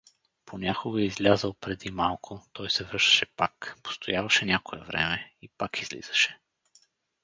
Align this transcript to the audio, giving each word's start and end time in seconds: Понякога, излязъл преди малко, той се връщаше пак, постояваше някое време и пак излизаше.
Понякога, 0.45 1.01
излязъл 1.01 1.53
преди 1.53 1.91
малко, 1.91 2.45
той 2.53 2.69
се 2.69 2.83
връщаше 2.83 3.25
пак, 3.25 3.75
постояваше 3.83 4.45
някое 4.45 4.79
време 4.83 5.33
и 5.41 5.47
пак 5.49 5.77
излизаше. 5.81 6.39